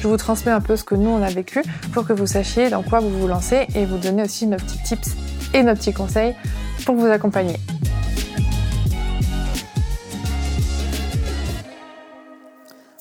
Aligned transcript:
Je 0.00 0.08
vous 0.08 0.16
transmets 0.16 0.50
un 0.50 0.62
peu 0.62 0.76
ce 0.76 0.84
que 0.84 0.94
nous 0.94 1.10
on 1.10 1.20
a 1.20 1.28
vécu 1.28 1.62
pour 1.92 2.06
que 2.06 2.14
vous 2.14 2.26
sachiez 2.26 2.70
dans 2.70 2.82
quoi 2.82 3.00
vous 3.00 3.10
vous 3.10 3.28
lancez 3.28 3.66
et 3.74 3.84
vous 3.84 3.98
donner 3.98 4.22
aussi 4.22 4.46
nos 4.46 4.56
petits 4.56 4.82
tips 4.82 5.10
et 5.52 5.62
nos 5.62 5.74
petits 5.74 5.92
conseils 5.92 6.34
pour 6.86 6.94
vous 6.94 7.04
accompagner. 7.04 7.56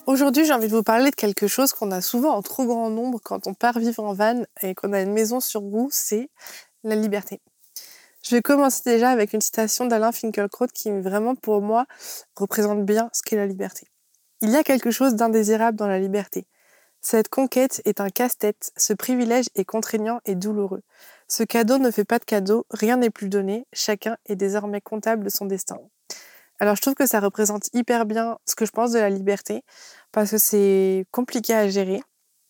Aujourd'hui, 0.08 0.44
j'ai 0.44 0.52
envie 0.52 0.68
de 0.68 0.76
vous 0.76 0.84
parler 0.84 1.10
de 1.10 1.16
quelque 1.16 1.48
chose 1.48 1.72
qu'on 1.72 1.92
a 1.92 2.02
souvent 2.02 2.34
en 2.34 2.42
trop 2.42 2.66
grand 2.66 2.90
nombre 2.90 3.22
quand 3.24 3.48
on 3.48 3.54
part 3.54 3.80
vivre 3.80 4.04
en 4.04 4.14
van 4.14 4.44
et 4.62 4.76
qu'on 4.76 4.92
a 4.92 5.00
une 5.00 5.14
maison 5.14 5.40
sur 5.40 5.62
roue, 5.62 5.88
c'est 5.94 6.30
la 6.84 6.96
liberté. 6.96 7.40
Je 8.24 8.36
vais 8.36 8.42
commencer 8.42 8.82
déjà 8.84 9.10
avec 9.10 9.32
une 9.32 9.40
citation 9.40 9.86
d'Alain 9.86 10.12
Finkielkraut 10.12 10.68
qui 10.74 10.92
vraiment 10.92 11.36
pour 11.36 11.62
moi 11.62 11.86
représente 12.36 12.84
bien 12.84 13.10
ce 13.14 13.22
qu'est 13.24 13.38
la 13.38 13.48
liberté. 13.48 13.88
Il 14.42 14.50
y 14.50 14.58
a 14.58 14.64
quelque 14.64 14.92
chose 14.92 15.16
d'indésirable 15.16 15.78
dans 15.78 15.88
la 15.88 16.00
liberté. 16.00 16.46
Cette 17.02 17.30
conquête 17.30 17.82
est 17.86 18.02
un 18.02 18.10
casse-tête, 18.10 18.72
ce 18.76 18.94
privilège 18.94 19.46
est 19.56 19.64
contraignant 19.64 20.20
et 20.26 20.36
douloureux. 20.36 20.82
Ce 21.28 21.44
cadeau 21.44 21.78
ne 21.78 21.92
fait 21.92 22.04
pas 22.04 22.20
de 22.20 22.26
cadeau, 22.26 22.66
rien 22.72 22.98
n'est 22.98 23.10
plus 23.10 23.30
donné, 23.30 23.66
chacun 23.72 24.18
est 24.26 24.36
désormais 24.36 24.82
comptable 24.82 25.24
de 25.24 25.30
son 25.30 25.46
destin. 25.46 25.78
Alors 26.60 26.76
je 26.76 26.82
trouve 26.82 26.96
que 26.96 27.06
ça 27.06 27.22
représente 27.22 27.70
hyper 27.74 28.06
bien 28.06 28.38
ce 28.46 28.56
que 28.56 28.66
je 28.66 28.72
pense 28.72 28.92
de 28.92 29.00
la 29.00 29.10
liberté, 29.10 29.64
parce 30.12 30.32
que 30.32 30.38
c'est 30.38 31.06
compliqué 31.12 31.54
à 31.54 31.70
gérer. 31.70 32.02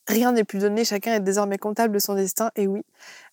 Rien 0.07 0.31
n'est 0.31 0.43
plus 0.43 0.59
donné, 0.59 0.83
chacun 0.83 1.13
est 1.13 1.19
désormais 1.19 1.59
comptable 1.59 1.93
de 1.93 1.99
son 1.99 2.15
destin. 2.15 2.49
Et 2.55 2.65
oui, 2.65 2.81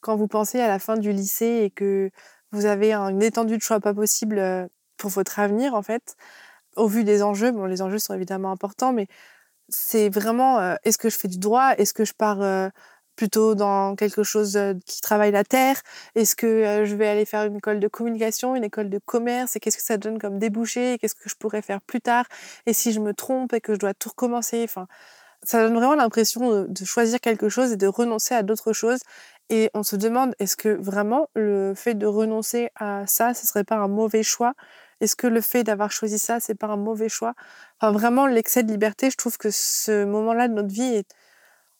quand 0.02 0.16
vous 0.16 0.28
pensez 0.28 0.60
à 0.60 0.68
la 0.68 0.78
fin 0.78 0.98
du 0.98 1.12
lycée 1.12 1.62
et 1.64 1.70
que 1.70 2.10
vous 2.52 2.66
avez 2.66 2.92
une 2.92 3.22
étendue 3.22 3.56
de 3.56 3.62
choix 3.62 3.80
pas 3.80 3.94
possible 3.94 4.38
euh, 4.38 4.66
pour 4.98 5.10
votre 5.10 5.38
avenir, 5.38 5.74
en 5.74 5.82
fait, 5.82 6.16
au 6.76 6.86
vu 6.86 7.04
des 7.04 7.22
enjeux, 7.22 7.52
bon, 7.52 7.64
les 7.64 7.80
enjeux 7.80 7.98
sont 7.98 8.12
évidemment 8.12 8.52
importants, 8.52 8.92
mais 8.92 9.06
c'est 9.68 10.08
vraiment 10.08 10.58
euh, 10.60 10.74
est-ce 10.84 10.98
que 10.98 11.08
je 11.10 11.16
fais 11.18 11.28
du 11.28 11.38
droit? 11.38 11.72
Est-ce 11.78 11.92
que 11.94 12.04
je 12.04 12.12
pars 12.14 12.40
euh, 12.42 12.68
plutôt 13.16 13.54
dans 13.54 13.96
quelque 13.96 14.22
chose 14.22 14.58
qui 14.86 15.00
travaille 15.00 15.32
la 15.32 15.44
terre? 15.44 15.80
Est-ce 16.14 16.36
que 16.36 16.84
je 16.84 16.94
vais 16.96 17.08
aller 17.08 17.24
faire 17.24 17.44
une 17.44 17.56
école 17.56 17.80
de 17.80 17.88
communication, 17.88 18.54
une 18.56 18.64
école 18.64 18.90
de 18.90 18.98
commerce? 18.98 19.56
Et 19.56 19.60
qu'est-ce 19.60 19.76
que 19.78 19.82
ça 19.82 19.96
donne 19.98 20.18
comme 20.18 20.38
débouché? 20.38 20.98
Qu'est-ce 21.00 21.14
que 21.14 21.28
je 21.28 21.34
pourrais 21.36 21.62
faire 21.62 21.80
plus 21.82 22.00
tard? 22.00 22.26
Et 22.66 22.72
si 22.72 22.92
je 22.92 23.00
me 23.00 23.14
trompe 23.14 23.52
et 23.54 23.60
que 23.60 23.74
je 23.74 23.78
dois 23.78 23.94
tout 23.94 24.10
recommencer? 24.10 24.62
Enfin, 24.64 24.86
ça 25.44 25.62
donne 25.62 25.74
vraiment 25.76 25.94
l'impression 25.96 26.64
de 26.64 26.84
choisir 26.84 27.20
quelque 27.20 27.48
chose 27.48 27.72
et 27.72 27.76
de 27.76 27.86
renoncer 27.86 28.34
à 28.34 28.42
d'autres 28.42 28.72
choses. 28.72 29.00
Et 29.50 29.70
on 29.74 29.82
se 29.84 29.96
demande, 29.96 30.34
est-ce 30.40 30.56
que 30.56 30.70
vraiment 30.70 31.28
le 31.34 31.74
fait 31.76 31.94
de 31.94 32.06
renoncer 32.06 32.70
à 32.76 33.06
ça, 33.06 33.34
ce 33.34 33.46
serait 33.46 33.64
pas 33.64 33.76
un 33.76 33.88
mauvais 33.88 34.22
choix? 34.24 34.54
Est-ce 35.00 35.16
que 35.16 35.26
le 35.26 35.40
fait 35.40 35.64
d'avoir 35.64 35.90
choisi 35.92 36.18
ça, 36.18 36.40
c'est 36.40 36.54
pas 36.54 36.68
un 36.68 36.76
mauvais 36.76 37.08
choix? 37.08 37.34
Enfin, 37.80 37.92
vraiment, 37.92 38.26
l'excès 38.26 38.62
de 38.62 38.70
liberté, 38.70 39.10
je 39.10 39.16
trouve 39.16 39.36
que 39.38 39.50
ce 39.50 40.04
moment-là 40.04 40.48
de 40.48 40.54
notre 40.54 40.72
vie 40.72 41.04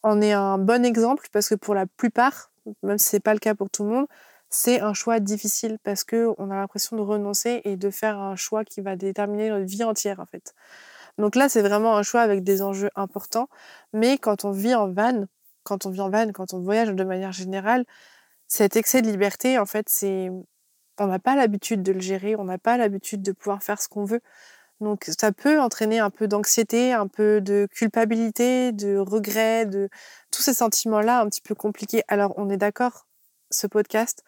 en 0.03 0.21
est 0.21 0.33
un 0.33 0.59
bon 0.59 0.85
exemple 0.85 1.27
parce 1.33 1.49
que 1.49 1.55
pour 1.55 1.75
la 1.75 1.87
plupart, 1.87 2.51
même 2.83 2.99
si 2.99 3.09
c'est 3.09 3.21
pas 3.21 3.35
le 3.35 3.41
cas 3.41 3.55
pour 3.55 3.71
tout 3.71 3.85
le 3.85 3.91
monde, 3.91 4.07
c'est 4.51 4.81
un 4.81 4.95
choix 4.95 5.21
difficile 5.21 5.79
parce 5.83 6.05
que 6.05 6.29
on 6.39 6.51
a 6.51 6.57
l'impression 6.57 6.97
de 6.97 7.03
renoncer 7.03 7.63
et 7.65 7.77
de 7.77 7.91
faire 7.91 8.19
un 8.19 8.37
choix 8.37 8.65
qui 8.65 8.81
va 8.81 8.97
déterminer 8.97 9.51
notre 9.51 9.67
vie 9.67 9.85
entière 9.85 10.21
en 10.21 10.27
fait. 10.27 10.55
Donc 11.19 11.35
là, 11.37 11.49
c'est 11.49 11.63
vraiment 11.63 11.97
un 11.97 12.03
choix 12.03 12.21
avec 12.23 12.45
des 12.45 12.63
enjeux 12.63 12.91
importants. 12.97 13.49
Mais 13.93 14.19
quand 14.19 14.45
on 14.45 14.51
vit 14.53 14.75
en 14.75 14.91
van, 14.93 15.27
quand 15.65 15.87
on 15.87 15.91
vit 15.91 16.01
en 16.01 16.11
van, 16.11 16.31
quand 16.33 16.55
on 16.55 16.61
voyage 16.61 16.89
de 16.91 17.05
manière 17.05 17.33
générale, 17.33 17.85
cet 18.49 18.77
excès 18.77 19.03
de 19.03 19.09
liberté, 19.11 19.59
en 19.59 19.67
fait, 19.67 19.89
c'est 19.89 20.31
on 20.99 21.07
n'a 21.07 21.19
pas 21.19 21.37
l'habitude 21.37 21.83
de 21.83 21.93
le 21.93 22.01
gérer, 22.01 22.37
on 22.37 22.45
n'a 22.45 22.59
pas 22.59 22.77
l'habitude 22.77 23.23
de 23.23 23.33
pouvoir 23.33 23.63
faire 23.63 23.81
ce 23.81 23.89
qu'on 23.89 24.05
veut. 24.05 24.21
Donc 24.81 25.05
ça 25.19 25.33
peut 25.33 25.61
entraîner 25.61 26.01
un 26.01 26.11
peu 26.11 26.29
d'anxiété, 26.29 26.93
un 26.93 27.09
peu 27.09 27.41
de 27.41 27.67
culpabilité, 27.71 28.73
de 28.73 28.99
regret, 28.99 29.67
de 29.67 29.89
tous 30.31 30.43
ces 30.43 30.55
sentiments-là 30.55 31.21
un 31.21 31.29
petit 31.29 31.41
peu 31.41 31.55
compliqués. 31.55 32.03
Alors 32.09 32.35
on 32.37 32.51
est 32.51 32.59
d'accord, 32.59 33.07
ce 33.51 33.67
podcast, 33.67 34.23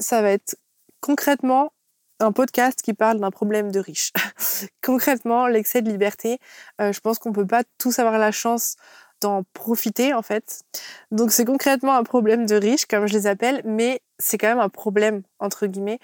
ça 0.00 0.22
va 0.22 0.30
être 0.30 0.56
concrètement 1.00 1.72
un 2.20 2.32
podcast 2.32 2.82
qui 2.82 2.94
parle 2.94 3.20
d'un 3.20 3.30
problème 3.30 3.70
de 3.70 3.80
riche. 3.80 4.12
concrètement, 4.82 5.46
l'excès 5.46 5.82
de 5.82 5.90
liberté, 5.90 6.38
euh, 6.80 6.92
je 6.92 7.00
pense 7.00 7.18
qu'on 7.18 7.32
peut 7.32 7.46
pas 7.46 7.62
tous 7.78 7.98
avoir 7.98 8.18
la 8.18 8.32
chance 8.32 8.76
d'en 9.20 9.44
profiter 9.52 10.12
en 10.12 10.22
fait. 10.22 10.62
Donc 11.10 11.30
c'est 11.30 11.44
concrètement 11.44 11.94
un 11.94 12.04
problème 12.04 12.46
de 12.46 12.56
riche, 12.56 12.86
comme 12.86 13.06
je 13.06 13.14
les 13.14 13.26
appelle, 13.26 13.62
mais 13.64 14.00
c'est 14.18 14.38
quand 14.38 14.48
même 14.48 14.60
un 14.60 14.68
problème 14.68 15.22
entre 15.38 15.66
guillemets 15.66 15.98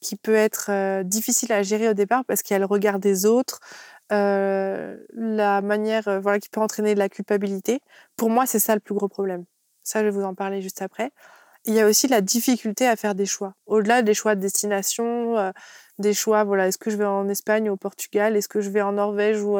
qui 0.00 0.16
peut 0.16 0.34
être 0.34 0.70
euh, 0.70 1.02
difficile 1.02 1.52
à 1.52 1.62
gérer 1.62 1.88
au 1.88 1.94
départ 1.94 2.24
parce 2.26 2.42
qu'il 2.42 2.54
y 2.54 2.56
a 2.56 2.58
le 2.58 2.66
regard 2.66 2.98
des 2.98 3.26
autres, 3.26 3.60
euh, 4.12 4.96
la 5.14 5.62
manière, 5.62 6.06
euh, 6.08 6.20
voilà, 6.20 6.38
qui 6.38 6.48
peut 6.48 6.60
entraîner 6.60 6.94
de 6.94 6.98
la 6.98 7.08
culpabilité. 7.08 7.80
Pour 8.16 8.30
moi, 8.30 8.46
c'est 8.46 8.58
ça 8.58 8.74
le 8.74 8.80
plus 8.80 8.94
gros 8.94 9.08
problème. 9.08 9.44
Ça, 9.82 10.00
je 10.00 10.04
vais 10.06 10.10
vous 10.10 10.22
en 10.22 10.34
parler 10.34 10.62
juste 10.62 10.82
après. 10.82 11.12
Il 11.66 11.74
y 11.74 11.80
a 11.80 11.86
aussi 11.86 12.06
la 12.06 12.20
difficulté 12.20 12.86
à 12.86 12.94
faire 12.96 13.14
des 13.16 13.26
choix. 13.26 13.54
Au-delà 13.66 14.02
des 14.02 14.14
choix 14.14 14.36
de 14.36 14.40
destination, 14.40 15.52
des 15.98 16.14
choix, 16.14 16.44
voilà, 16.44 16.68
est-ce 16.68 16.78
que 16.78 16.90
je 16.90 16.96
vais 16.96 17.04
en 17.04 17.28
Espagne 17.28 17.68
ou 17.70 17.72
au 17.72 17.76
Portugal, 17.76 18.36
est-ce 18.36 18.48
que 18.48 18.60
je 18.60 18.70
vais 18.70 18.82
en 18.82 18.92
Norvège 18.92 19.42
ou, 19.42 19.58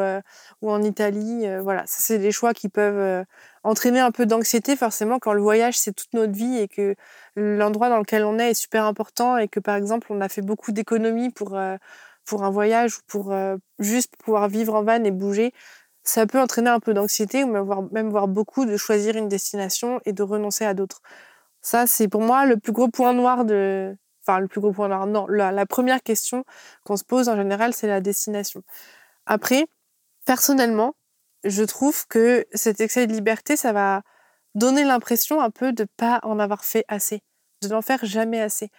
ou 0.62 0.70
en 0.70 0.82
Italie, 0.82 1.46
voilà, 1.62 1.80
ça 1.86 1.96
c'est 2.00 2.18
des 2.18 2.30
choix 2.30 2.54
qui 2.54 2.68
peuvent 2.68 3.24
entraîner 3.64 3.98
un 4.00 4.12
peu 4.12 4.24
d'anxiété 4.26 4.76
forcément 4.76 5.18
quand 5.18 5.32
le 5.32 5.42
voyage 5.42 5.76
c'est 5.78 5.92
toute 5.94 6.12
notre 6.14 6.32
vie 6.32 6.58
et 6.58 6.68
que 6.68 6.94
l'endroit 7.34 7.88
dans 7.88 7.98
lequel 7.98 8.24
on 8.24 8.38
est 8.38 8.50
est 8.50 8.54
super 8.54 8.84
important 8.84 9.36
et 9.38 9.48
que 9.48 9.58
par 9.58 9.74
exemple 9.74 10.06
on 10.10 10.20
a 10.20 10.28
fait 10.28 10.42
beaucoup 10.42 10.70
d'économies 10.72 11.30
pour 11.30 11.58
pour 12.24 12.44
un 12.44 12.50
voyage 12.50 12.98
ou 12.98 13.00
pour 13.08 13.34
juste 13.80 14.14
pouvoir 14.18 14.48
vivre 14.48 14.74
en 14.74 14.84
van 14.84 15.02
et 15.04 15.10
bouger, 15.10 15.52
ça 16.04 16.26
peut 16.26 16.41
entraîner 16.41 16.70
un 16.70 16.80
peu 16.80 16.94
d'anxiété 16.94 17.44
ou 17.44 17.48
même 17.92 18.10
voir 18.10 18.28
beaucoup 18.28 18.64
de 18.66 18.76
choisir 18.76 19.16
une 19.16 19.28
destination 19.28 20.00
et 20.04 20.12
de 20.12 20.22
renoncer 20.22 20.64
à 20.64 20.74
d'autres. 20.74 21.02
Ça, 21.66 21.89
c'est 21.89 22.07
pour 22.07 22.21
moi 22.21 22.47
le 22.47 22.59
plus 22.59 22.71
gros 22.71 22.86
point 22.86 23.13
noir 23.13 23.45
de, 23.45 23.97
enfin 24.22 24.39
le 24.39 24.47
plus 24.47 24.60
gros 24.60 24.71
point 24.71 24.86
noir. 24.86 25.09
Non, 25.09 25.27
la, 25.27 25.66
première 25.66 26.01
question 26.01 26.45
qu'on 26.84 26.97
se 26.97 27.03
pose 27.03 27.28
en 27.28 27.34
général, 27.34 27.74
c'est 27.74 27.89
la 27.89 28.01
destination. 28.01 28.63
Après, 29.27 29.66
personnellement, 30.27 30.95
je 31.42 31.65
trouve 31.65 32.07
que 32.07 32.47
cet 32.54 32.80
excès 32.80 33.09
de 33.09 33.13
liberté, 33.13 33.57
ça 33.57 33.72
va 33.72 34.03
donner 34.54 34.84
l'impression 34.84 35.41
un 35.41 35.51
peu 35.51 35.72
de 35.72 35.89
pas 35.97 36.21
en 36.22 36.39
avoir 36.39 36.65
fait 36.65 36.84
assez, 36.86 37.21
de 37.63 37.69
n'en 37.69 37.83
faire 37.83 38.04
jamais 38.04 38.41
assez. 38.41 38.71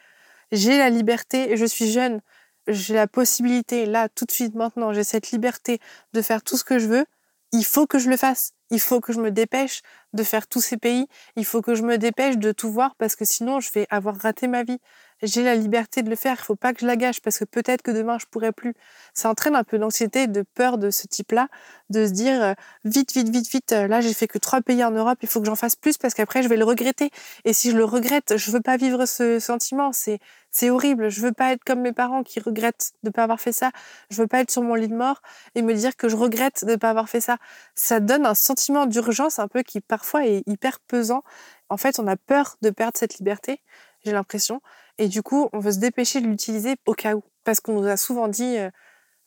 J'ai 0.54 0.78
la 0.78 0.90
liberté, 0.90 1.58
je 1.58 1.66
suis 1.66 1.92
jeune, 1.92 2.22
j'ai 2.68 2.94
la 2.94 3.08
possibilité, 3.08 3.86
là, 3.86 4.08
tout 4.08 4.24
de 4.24 4.32
suite, 4.32 4.56
maintenant, 4.56 4.94
j'ai 4.94 5.04
cette 5.04 5.32
liberté 5.32 5.82
de 6.14 6.22
faire 6.22 6.42
tout 6.42 6.56
ce 6.56 6.64
que 6.64 6.80
je 6.80 6.88
veux. 6.88 7.06
Il 7.52 7.66
faut 7.66 7.88
que 7.88 8.00
je 8.00 8.10
le 8.10 8.18
fasse. 8.18 8.52
Il 8.70 8.80
faut 8.80 9.00
que 9.00 9.14
je 9.14 9.20
me 9.22 9.32
dépêche 9.32 9.82
de 10.14 10.24
faire 10.24 10.48
tous 10.48 10.62
ces 10.62 10.78
pays. 10.78 11.08
Il 11.36 11.46
faut 11.46 11.62
que 11.62 11.76
je 11.76 11.84
me 11.84 11.98
dépêche 11.98 12.38
de 12.38 12.52
tout 12.52 12.72
voir 12.72 12.96
parce 12.96 13.16
que 13.16 13.26
sinon, 13.26 13.60
je 13.60 13.72
vais 13.72 13.88
avoir 13.90 14.18
raté 14.18 14.48
ma 14.48 14.64
vie. 14.64 14.80
J'ai 15.22 15.44
la 15.44 15.56
liberté 15.56 16.04
de 16.04 16.10
le 16.10 16.16
faire, 16.16 16.38
il 16.40 16.44
faut 16.44 16.56
pas 16.56 16.74
que 16.74 16.82
je 16.82 16.86
la 16.86 16.96
gâche 16.96 17.22
parce 17.22 17.40
que 17.40 17.46
peut-être 17.46 17.82
que 17.82 17.92
demain 17.92 18.18
je 18.20 18.26
pourrai 18.26 18.52
plus. 18.52 18.74
Ça 19.14 19.30
entraîne 19.30 19.56
un 19.56 19.64
peu 19.64 19.78
d'anxiété, 19.80 20.28
de 20.28 20.44
peur 20.44 20.78
de 20.78 20.90
ce 20.92 21.08
type-là, 21.08 21.48
de 21.90 22.06
se 22.06 22.12
dire 22.12 22.44
euh, 22.44 22.54
vite, 22.86 23.14
vite, 23.14 23.30
vite, 23.30 23.50
vite, 23.50 23.72
euh, 23.72 23.88
là 23.88 24.02
j'ai 24.02 24.14
fait 24.14 24.28
que 24.28 24.38
trois 24.38 24.62
pays 24.62 24.84
en 24.84 24.92
Europe, 24.92 25.20
il 25.22 25.28
faut 25.28 25.40
que 25.40 25.48
j'en 25.48 25.56
fasse 25.56 25.76
plus 25.76 25.98
parce 25.98 26.14
qu'après 26.14 26.44
je 26.44 26.50
vais 26.50 26.58
le 26.58 26.66
regretter. 26.66 27.10
Et 27.46 27.54
si 27.54 27.72
je 27.72 27.78
le 27.78 27.86
regrette, 27.86 28.38
je 28.38 28.52
veux 28.52 28.62
pas 28.62 28.78
vivre 28.78 29.06
ce 29.06 29.40
sentiment, 29.40 29.92
c'est 29.92 30.20
c'est 30.52 30.70
horrible. 30.72 31.10
Je 31.10 31.22
veux 31.22 31.34
pas 31.34 31.52
être 31.52 31.64
comme 31.64 31.82
mes 31.82 31.94
parents 31.94 32.24
qui 32.24 32.40
regrettent 32.40 32.94
de 33.04 33.12
pas 33.12 33.24
avoir 33.24 33.40
fait 33.40 33.52
ça. 33.52 33.72
Je 34.10 34.20
veux 34.20 34.28
pas 34.28 34.40
être 34.40 34.50
sur 34.50 34.64
mon 34.64 34.74
lit 34.74 34.88
de 34.88 34.96
mort 34.96 35.22
et 35.54 35.62
me 35.62 35.74
dire 35.74 35.96
que 35.96 36.10
je 36.10 36.16
regrette 36.16 36.66
de 36.66 36.76
pas 36.76 36.90
avoir 36.90 37.10
fait 37.10 37.22
ça. 37.22 37.38
Ça 37.76 38.00
donne 38.00 38.26
un 38.26 38.34
sentiment 38.34 38.88
d'urgence 38.88 39.38
un 39.40 39.48
peu 39.48 39.62
qui 39.62 39.82
parfois 39.82 40.26
est 40.26 40.42
hyper 40.48 40.80
pesant. 40.80 41.24
En 41.70 41.78
fait, 41.78 42.00
on 42.00 42.08
a 42.08 42.16
peur 42.16 42.58
de 42.62 42.72
perdre 42.72 42.98
cette 42.98 43.20
liberté, 43.20 43.62
j'ai 44.04 44.14
l'impression. 44.14 44.62
Et 44.98 45.08
du 45.08 45.22
coup, 45.22 45.50
on 45.54 45.60
veut 45.60 45.72
se 45.72 45.80
dépêcher 45.80 46.22
de 46.22 46.28
l'utiliser 46.28 46.76
au 46.86 46.94
cas 46.94 47.16
où. 47.16 47.24
Parce 47.44 47.60
qu'on 47.60 47.74
nous 47.74 47.88
a 47.88 47.98
souvent 47.98 48.28
dit, 48.28 48.58
euh, 48.58 48.70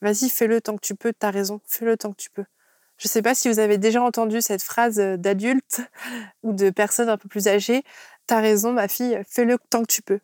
vas-y, 0.02 0.28
fais-le 0.28 0.60
tant 0.60 0.76
que 0.76 0.86
tu 0.86 0.94
peux, 0.94 1.12
t'as 1.12 1.30
raison, 1.30 1.60
fais-le 1.66 1.96
tant 1.96 2.10
que 2.12 2.16
tu 2.16 2.30
peux. 2.30 2.44
Je 2.98 3.08
ne 3.08 3.10
sais 3.10 3.22
pas 3.22 3.34
si 3.34 3.48
vous 3.48 3.60
avez 3.60 3.78
déjà 3.78 4.02
entendu 4.02 4.42
cette 4.42 4.62
phrase 4.62 5.00
euh, 5.00 5.16
d'adulte 5.16 5.80
ou 6.42 6.52
de 6.52 6.70
personnes 6.70 7.08
un 7.08 7.16
peu 7.16 7.28
plus 7.28 7.48
âgées. 7.48 7.82
T'as 8.26 8.40
raison, 8.40 8.72
ma 8.72 8.88
fille, 8.88 9.20
fais-le 9.28 9.58
tant 9.70 9.82
que 9.82 9.92
tu 9.92 10.02
peux. 10.02 10.20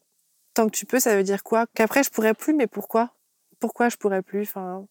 Tant 0.55 0.67
que 0.67 0.73
tu 0.73 0.87
peux, 0.87 1.01
ça 1.01 1.17
veut 1.17 1.23
dire 1.23 1.43
quoi? 1.43 1.67
Qu'après, 1.75 2.03
je 2.03 2.11
pourrais 2.11 2.35
plus, 2.35 2.55
mais 2.55 2.67
pourquoi? 2.67 3.13
Pourquoi 3.61 3.89
je 3.89 3.97
pourrais 3.97 4.23
plus? 4.23 4.43
Enfin, 4.43 4.87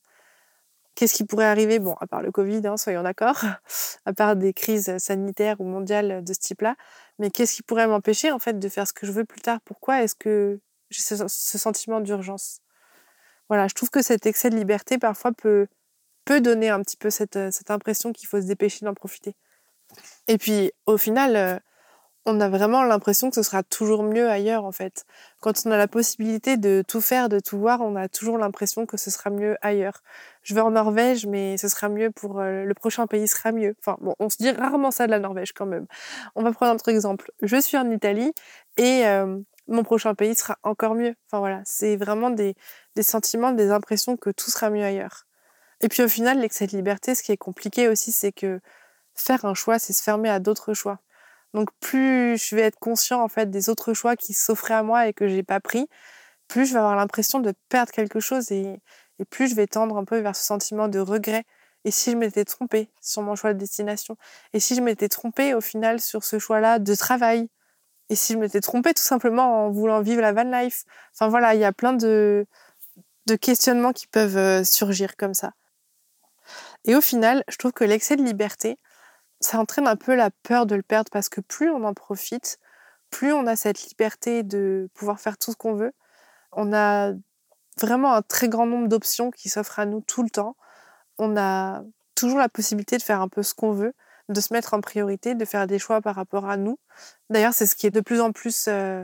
Qu'est-ce 0.96 1.14
qui 1.14 1.26
pourrait 1.26 1.46
arriver? 1.46 1.80
Bon, 1.80 1.96
à 2.00 2.08
part 2.08 2.22
le 2.22 2.32
Covid, 2.32 2.66
hein, 2.66 2.78
soyons 2.78 3.04
d'accord, 3.04 3.44
à 4.06 4.14
part 4.14 4.38
des 4.38 4.54
crises 4.54 4.98
sanitaires 4.98 5.60
ou 5.60 5.66
mondiales 5.66 6.24
de 6.24 6.34
ce 6.34 6.40
type-là, 6.40 6.76
mais 7.20 7.32
qu'est-ce 7.32 7.56
qui 7.56 7.64
pourrait 7.64 7.88
m'empêcher 7.88 8.32
en 8.32 8.40
fait 8.40 8.60
de 8.60 8.70
faire 8.70 8.88
ce 8.88 8.94
que 8.94 9.06
je 9.06 9.12
veux 9.12 9.26
plus 9.26 9.42
tard? 9.42 9.60
Pourquoi 9.66 10.04
est-ce 10.04 10.16
que 10.16 10.60
j'ai 10.90 11.02
ce, 11.02 11.28
sentiment 11.58 12.02
d'urgence? 12.02 12.60
Voilà, 13.50 13.68
je 13.68 13.74
trouve 13.74 13.90
que 13.90 14.02
cet 14.02 14.26
excès 14.26 14.50
de 14.50 14.56
liberté 14.56 14.98
parfois 14.98 15.32
peut, 15.32 15.68
peut 16.26 16.42
donner 16.42 16.70
un 16.70 16.82
petit 16.82 16.98
peu 16.98 17.10
cette, 17.10 17.40
cette 17.52 17.72
impression 17.72 18.12
qu'il 18.12 18.28
faut 18.28 18.42
se 18.42 18.48
dépêcher 18.48 18.86
d'en 18.86 18.94
profiter. 18.94 19.36
Et 20.28 20.38
puis 20.38 20.72
au 20.86 20.98
final, 20.98 21.36
euh, 21.36 21.60
on 22.26 22.42
a 22.42 22.50
vraiment 22.50 22.84
l'impression 22.84 23.30
que 23.30 23.36
ce 23.36 23.44
sera 23.44 23.62
toujours 23.64 24.04
mieux 24.04 24.30
ailleurs 24.30 24.66
en 24.66 24.72
fait. 24.72 25.06
Quand 25.42 25.54
on 25.66 25.72
a 25.72 25.78
la 25.78 25.88
possibilité 25.88 26.58
de 26.58 26.84
tout 26.88 27.02
faire, 27.02 27.30
de 27.30 27.40
tout 27.40 27.60
voir, 27.60 27.82
on 27.82 27.96
a 27.96 28.10
toujours 28.10 28.38
l'impression 28.38 28.86
que 28.86 28.98
ce 28.98 29.12
sera 29.12 29.30
mieux 29.30 29.58
ailleurs. 29.62 30.02
Je 30.42 30.56
vais 30.56 30.62
en 30.62 30.72
Norvège, 30.72 31.28
mais 31.28 31.58
ce 31.58 31.68
sera 31.68 31.88
mieux 31.88 32.10
pour 32.12 32.40
euh, 32.40 32.64
le 32.64 32.74
prochain 32.74 33.06
pays 33.06 33.28
sera 33.28 33.52
mieux. 33.52 33.76
Enfin 33.80 33.98
bon, 34.02 34.16
on 34.20 34.30
se 34.30 34.38
dit 34.38 34.52
rarement 34.52 34.92
ça 34.92 35.06
de 35.06 35.12
la 35.12 35.20
Norvège 35.20 35.54
quand 35.54 35.68
même. 35.68 35.86
On 36.36 36.44
va 36.44 36.52
prendre 36.52 36.72
un 36.72 36.76
autre 36.76 36.90
exemple. 36.90 37.32
Je 37.42 37.58
suis 37.58 37.78
en 37.78 37.90
Italie 37.92 38.34
et 38.78 39.06
euh, 39.06 39.38
mon 39.68 39.84
prochain 39.84 40.16
pays 40.16 40.36
sera 40.36 40.58
encore 40.64 40.96
mieux. 40.96 41.16
Enfin 41.28 41.40
voilà, 41.40 41.62
c'est 41.66 41.96
vraiment 41.96 42.32
des, 42.32 42.56
des 42.96 43.04
sentiments, 43.04 43.52
des 43.52 43.70
impressions 43.72 44.18
que 44.18 44.32
tout 44.32 44.50
sera 44.50 44.70
mieux 44.72 44.84
ailleurs. 44.84 45.26
Et 45.82 45.90
puis 45.90 46.04
au 46.04 46.08
final, 46.08 46.40
l'excès 46.40 46.68
de 46.68 46.76
liberté, 46.76 47.14
ce 47.16 47.24
qui 47.24 47.32
est 47.32 47.38
compliqué 47.38 47.88
aussi, 47.88 48.12
c'est 48.12 48.32
que 48.32 48.60
faire 49.14 49.46
un 49.46 49.54
choix, 49.54 49.80
c'est 49.80 49.94
se 49.94 50.02
fermer 50.04 50.30
à 50.30 50.40
d'autres 50.40 50.74
choix. 50.74 51.00
Donc 51.56 51.70
plus 51.80 52.38
je 52.38 52.56
vais 52.56 52.64
être 52.64 52.78
conscient 52.80 53.24
en 53.24 53.30
fait 53.30 53.50
des 53.50 53.70
autres 53.70 53.94
choix 53.94 54.18
qui 54.18 54.34
s'offraient 54.34 54.74
à 54.74 54.84
moi 54.84 55.08
et 55.08 55.14
que 55.14 55.28
j'ai 55.28 55.42
pas 55.42 55.62
pris, 55.62 55.88
plus 56.50 56.66
je 56.66 56.74
vais 56.74 56.80
avoir 56.80 56.98
l'impression 56.98 57.40
de 57.40 57.54
perdre 57.70 57.92
quelque 57.92 58.20
chose 58.20 58.52
et, 58.52 58.82
plus 59.30 59.48
je 59.50 59.56
vais 59.56 59.66
tendre 59.66 59.98
un 59.98 60.04
peu 60.04 60.20
vers 60.20 60.36
ce 60.36 60.44
sentiment 60.44 60.90
de 60.90 61.00
regret. 61.00 61.46
Et 61.86 61.92
si 61.92 62.12
je 62.12 62.18
m'étais 62.18 62.44
trompée 62.44 62.90
sur 63.02 63.22
mon 63.22 63.36
choix 63.36 63.54
de 63.54 63.60
destination? 63.60 64.18
Et 64.54 64.60
si 64.60 64.76
je 64.76 64.82
m'étais 64.82 65.08
trompée 65.08 65.54
au 65.54 65.62
final 65.62 66.02
sur 66.02 66.26
ce 66.26 66.40
choix-là 66.40 66.80
de 66.80 66.96
travail? 66.96 67.48
Et 68.10 68.16
si 68.16 68.34
je 68.34 68.38
m'étais 68.38 68.60
trompée 68.60 68.94
tout 68.94 69.04
simplement 69.04 69.66
en 69.68 69.72
voulant 69.72 70.02
vivre 70.02 70.22
la 70.22 70.34
van 70.34 70.44
life? 70.44 70.84
Enfin 71.14 71.30
voilà, 71.30 71.56
il 71.56 71.62
y 71.62 71.66
a 71.66 71.72
plein 71.72 71.94
de, 71.94 72.46
questionnements 73.42 73.94
qui 73.94 74.08
peuvent 74.08 74.38
euh, 74.38 74.64
surgir 74.66 75.16
comme 75.16 75.34
ça. 75.34 75.54
Et 76.84 76.96
au 76.96 77.02
final, 77.02 77.44
je 77.48 77.58
trouve 77.58 77.72
que 77.72 77.86
l'excès 77.86 78.18
de 78.18 78.24
liberté, 78.24 78.78
ça 79.42 79.60
entraîne 79.60 79.88
un 79.88 79.96
peu 79.96 80.16
la 80.16 80.32
peur 80.44 80.66
de 80.66 80.76
le 80.76 80.84
perdre 80.84 81.10
parce 81.12 81.30
que 81.30 81.42
plus 81.42 81.70
on 81.70 81.84
en 81.84 81.94
profite, 81.94 82.60
plus 83.10 83.34
on 83.34 83.48
a 83.48 83.56
cette 83.56 83.84
liberté 83.84 84.44
de 84.44 84.90
pouvoir 84.94 85.20
faire 85.20 85.38
tout 85.38 85.52
ce 85.52 85.58
qu'on 85.58 85.76
veut. 85.76 85.94
On 86.52 86.74
a 86.74 87.14
vraiment 87.80 88.14
un 88.14 88.22
très 88.22 88.50
grand 88.50 88.66
nombre 88.66 88.88
d'options 88.88 89.32
qui 89.32 89.50
s'offrent 89.50 89.80
à 89.80 89.86
nous 89.86 90.02
tout 90.02 90.24
le 90.24 90.30
temps. 90.30 90.56
On 91.18 91.38
a 91.38 91.84
toujours 92.16 92.40
la 92.40 92.50
possibilité 92.50 92.98
de 92.98 93.04
faire 93.04 93.22
un 93.22 93.28
peu 93.28 93.44
ce 93.44 93.54
qu'on 93.54 93.72
veut, 93.72 93.94
de 94.30 94.42
se 94.42 94.54
mettre 94.54 94.74
en 94.74 94.82
priorité, 94.82 95.36
de 95.36 95.46
faire 95.46 95.68
des 95.68 95.80
choix 95.80 96.02
par 96.02 96.16
rapport 96.16 96.46
à 96.50 96.58
nous. 96.58 96.80
D'ailleurs, 97.30 97.54
c'est 97.54 97.66
ce 97.66 97.76
qui 97.76 97.88
est 97.88 97.92
de 97.92 98.02
plus 98.02 98.22
en 98.22 98.32
plus 98.32 98.66
euh, 98.68 99.04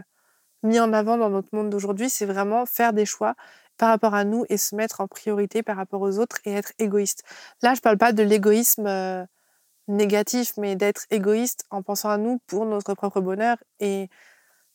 mis 0.63 0.79
en 0.79 0.93
avant 0.93 1.17
dans 1.17 1.29
notre 1.29 1.49
monde 1.53 1.69
d'aujourd'hui, 1.69 2.09
c'est 2.09 2.25
vraiment 2.25 2.65
faire 2.65 2.93
des 2.93 3.05
choix 3.05 3.35
par 3.77 3.89
rapport 3.89 4.13
à 4.13 4.23
nous 4.23 4.45
et 4.49 4.57
se 4.57 4.75
mettre 4.75 5.01
en 5.01 5.07
priorité 5.07 5.63
par 5.63 5.75
rapport 5.75 6.01
aux 6.01 6.19
autres 6.19 6.37
et 6.45 6.53
être 6.53 6.71
égoïste. 6.77 7.23
Là, 7.61 7.73
je 7.73 7.81
parle 7.81 7.97
pas 7.97 8.13
de 8.13 8.23
l'égoïsme 8.23 8.85
euh, 8.87 9.25
négatif, 9.87 10.53
mais 10.57 10.75
d'être 10.75 11.05
égoïste 11.09 11.65
en 11.69 11.81
pensant 11.83 12.09
à 12.09 12.17
nous 12.17 12.39
pour 12.47 12.65
notre 12.65 12.93
propre 12.93 13.21
bonheur. 13.21 13.57
Et 13.79 14.09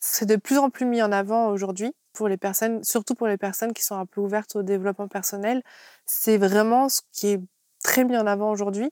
c'est 0.00 0.26
de 0.26 0.36
plus 0.36 0.58
en 0.58 0.70
plus 0.70 0.86
mis 0.86 1.02
en 1.02 1.12
avant 1.12 1.48
aujourd'hui 1.48 1.92
pour 2.12 2.28
les 2.28 2.36
personnes, 2.36 2.82
surtout 2.84 3.14
pour 3.14 3.26
les 3.26 3.36
personnes 3.38 3.72
qui 3.72 3.84
sont 3.84 3.96
un 3.96 4.06
peu 4.06 4.20
ouvertes 4.20 4.56
au 4.56 4.62
développement 4.62 5.08
personnel. 5.08 5.62
C'est 6.06 6.38
vraiment 6.38 6.88
ce 6.88 7.02
qui 7.12 7.28
est 7.28 7.40
très 7.82 8.04
mis 8.04 8.16
en 8.16 8.26
avant 8.26 8.50
aujourd'hui. 8.50 8.90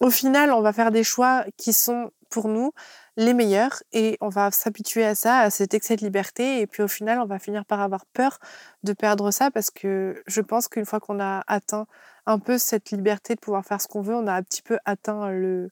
Au 0.00 0.10
final, 0.10 0.52
on 0.52 0.62
va 0.62 0.72
faire 0.72 0.90
des 0.90 1.04
choix 1.04 1.44
qui 1.56 1.72
sont 1.72 2.10
pour 2.32 2.48
nous 2.48 2.72
les 3.16 3.34
meilleurs 3.34 3.82
et 3.92 4.16
on 4.20 4.28
va 4.30 4.50
s'habituer 4.50 5.04
à 5.04 5.14
ça, 5.14 5.40
à 5.40 5.50
cet 5.50 5.74
excès 5.74 5.96
de 5.96 6.04
liberté 6.04 6.60
et 6.60 6.66
puis 6.66 6.82
au 6.82 6.88
final, 6.88 7.20
on 7.20 7.26
va 7.26 7.38
finir 7.38 7.64
par 7.66 7.80
avoir 7.80 8.06
peur 8.06 8.38
de 8.82 8.94
perdre 8.94 9.30
ça 9.30 9.50
parce 9.50 9.70
que 9.70 10.22
je 10.26 10.40
pense 10.40 10.68
qu'une 10.68 10.86
fois 10.86 10.98
qu'on 10.98 11.20
a 11.20 11.44
atteint 11.46 11.86
un 12.26 12.38
peu 12.38 12.56
cette 12.58 12.90
liberté 12.90 13.34
de 13.34 13.40
pouvoir 13.40 13.64
faire 13.64 13.80
ce 13.80 13.86
qu'on 13.88 14.00
veut, 14.00 14.14
on 14.16 14.26
a 14.26 14.32
un 14.32 14.42
petit 14.42 14.62
peu 14.62 14.78
atteint 14.86 15.30
le, 15.30 15.70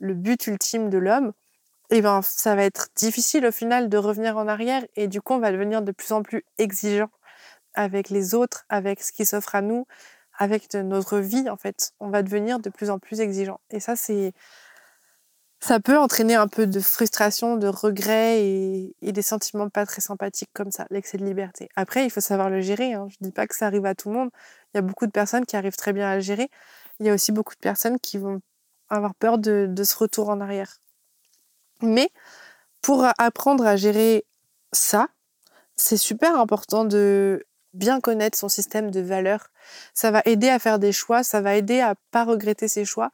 le 0.00 0.14
but 0.14 0.46
ultime 0.46 0.90
de 0.90 0.98
l'homme. 0.98 1.32
Et 1.90 2.00
ben 2.00 2.22
ça 2.22 2.56
va 2.56 2.64
être 2.64 2.88
difficile 2.96 3.44
au 3.46 3.52
final 3.52 3.90
de 3.90 3.98
revenir 3.98 4.38
en 4.38 4.48
arrière 4.48 4.82
et 4.96 5.08
du 5.08 5.20
coup 5.20 5.34
on 5.34 5.40
va 5.40 5.52
devenir 5.52 5.82
de 5.82 5.92
plus 5.92 6.12
en 6.12 6.22
plus 6.22 6.42
exigeant 6.58 7.10
avec 7.74 8.10
les 8.10 8.34
autres, 8.34 8.64
avec 8.70 9.02
ce 9.02 9.12
qui 9.12 9.26
s'offre 9.26 9.54
à 9.54 9.62
nous, 9.62 9.86
avec 10.38 10.72
notre 10.74 11.18
vie 11.18 11.50
en 11.50 11.56
fait. 11.56 11.92
On 12.00 12.08
va 12.08 12.22
devenir 12.22 12.60
de 12.60 12.70
plus 12.70 12.90
en 12.90 12.98
plus 12.98 13.20
exigeant. 13.20 13.60
Et 13.70 13.80
ça 13.80 13.96
c'est 13.96 14.32
ça 15.62 15.78
peut 15.78 15.96
entraîner 15.96 16.34
un 16.34 16.48
peu 16.48 16.66
de 16.66 16.80
frustration, 16.80 17.56
de 17.56 17.68
regret 17.68 18.44
et, 18.44 18.94
des 19.00 19.22
sentiments 19.22 19.68
pas 19.68 19.86
très 19.86 20.00
sympathiques 20.00 20.50
comme 20.52 20.72
ça, 20.72 20.86
l'excès 20.90 21.18
de 21.18 21.24
liberté. 21.24 21.68
Après, 21.76 22.04
il 22.04 22.10
faut 22.10 22.20
savoir 22.20 22.50
le 22.50 22.60
gérer. 22.60 22.94
Hein. 22.94 23.06
Je 23.10 23.16
dis 23.20 23.30
pas 23.30 23.46
que 23.46 23.54
ça 23.54 23.66
arrive 23.66 23.86
à 23.86 23.94
tout 23.94 24.10
le 24.10 24.16
monde. 24.16 24.30
Il 24.74 24.78
y 24.78 24.80
a 24.80 24.82
beaucoup 24.82 25.06
de 25.06 25.12
personnes 25.12 25.46
qui 25.46 25.54
arrivent 25.54 25.76
très 25.76 25.92
bien 25.92 26.08
à 26.08 26.16
le 26.16 26.20
gérer. 26.20 26.50
Il 26.98 27.06
y 27.06 27.10
a 27.10 27.14
aussi 27.14 27.30
beaucoup 27.30 27.54
de 27.54 27.60
personnes 27.60 28.00
qui 28.00 28.18
vont 28.18 28.40
avoir 28.88 29.14
peur 29.14 29.38
de 29.38 29.84
ce 29.84 29.96
retour 29.96 30.30
en 30.30 30.40
arrière. 30.40 30.78
Mais 31.80 32.10
pour 32.80 33.06
apprendre 33.18 33.64
à 33.64 33.76
gérer 33.76 34.24
ça, 34.72 35.06
c'est 35.76 35.96
super 35.96 36.38
important 36.40 36.84
de 36.84 37.44
bien 37.74 38.00
connaître 38.00 38.38
son 38.38 38.48
système 38.48 38.90
de 38.90 39.00
valeurs. 39.00 39.48
Ça 39.94 40.10
va 40.10 40.22
aider 40.24 40.48
à 40.48 40.58
faire 40.58 40.78
des 40.78 40.92
choix, 40.92 41.22
ça 41.22 41.40
va 41.40 41.56
aider 41.56 41.80
à 41.80 41.94
pas 42.10 42.24
regretter 42.24 42.68
ses 42.68 42.84
choix, 42.84 43.10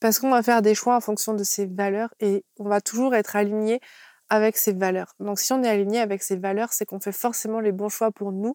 parce 0.00 0.18
qu'on 0.18 0.30
va 0.30 0.42
faire 0.42 0.62
des 0.62 0.74
choix 0.74 0.96
en 0.96 1.00
fonction 1.00 1.34
de 1.34 1.44
ses 1.44 1.66
valeurs 1.66 2.12
et 2.20 2.44
on 2.58 2.68
va 2.68 2.80
toujours 2.80 3.14
être 3.14 3.36
aligné 3.36 3.80
avec 4.28 4.56
ses 4.56 4.72
valeurs. 4.72 5.14
Donc 5.20 5.40
si 5.40 5.52
on 5.52 5.62
est 5.62 5.68
aligné 5.68 6.00
avec 6.00 6.22
ses 6.22 6.36
valeurs, 6.36 6.72
c'est 6.72 6.86
qu'on 6.86 7.00
fait 7.00 7.12
forcément 7.12 7.60
les 7.60 7.72
bons 7.72 7.88
choix 7.88 8.10
pour 8.12 8.32
nous 8.32 8.54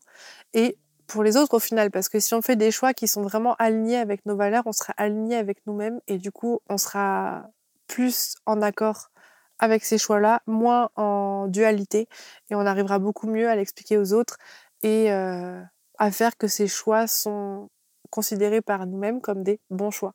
et 0.54 0.78
pour 1.08 1.22
les 1.22 1.38
autres 1.38 1.56
au 1.56 1.60
final, 1.60 1.92
parce 1.92 2.10
que 2.10 2.20
si 2.20 2.34
on 2.34 2.42
fait 2.42 2.56
des 2.56 2.72
choix 2.72 2.94
qui 2.94 3.08
sont 3.08 3.22
vraiment 3.22 3.56
alignés 3.56 3.98
avec 3.98 4.26
nos 4.26 4.36
valeurs, 4.36 4.64
on 4.66 4.72
sera 4.72 4.94
aligné 4.98 5.36
avec 5.36 5.60
nous-mêmes 5.68 6.00
et 6.08 6.18
du 6.18 6.32
coup 6.32 6.62
on 6.70 6.78
sera 6.78 7.44
plus 7.88 8.36
en 8.46 8.62
accord 8.62 9.12
avec 9.60 9.86
ces 9.86 9.98
choix-là, 9.98 10.42
moins 10.48 10.90
en 10.96 11.48
dualité 11.48 12.08
et 12.50 12.56
on 12.56 12.66
arrivera 12.66 13.00
beaucoup 13.00 13.28
mieux 13.28 13.50
à 13.50 13.56
l'expliquer 13.56 13.98
aux 13.98 14.14
autres 14.14 14.38
et 14.84 15.12
à 15.12 16.12
faire 16.12 16.38
que 16.38 16.48
ces 16.48 16.67
choix 16.67 17.08
sont 17.08 17.70
considérés 18.10 18.62
par 18.62 18.86
nous-mêmes 18.86 19.22
comme 19.22 19.44
des 19.44 19.60
bons 19.70 19.91
choix. 19.91 20.13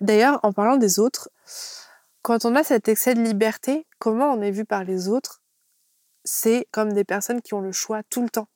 D'ailleurs, 0.00 0.40
en 0.42 0.52
parlant 0.52 0.76
des 0.76 0.98
autres, 0.98 1.30
quand 2.22 2.44
on 2.44 2.54
a 2.54 2.62
cet 2.62 2.88
excès 2.88 3.14
de 3.14 3.22
liberté, 3.22 3.86
comment 3.98 4.32
on 4.32 4.40
est 4.42 4.50
vu 4.50 4.64
par 4.64 4.84
les 4.84 5.08
autres 5.08 5.42
C'est 6.24 6.66
comme 6.72 6.92
des 6.92 7.04
personnes 7.04 7.42
qui 7.42 7.54
ont 7.54 7.60
le 7.60 7.72
choix 7.72 8.02
tout 8.08 8.22
le 8.22 8.30
temps 8.30 8.48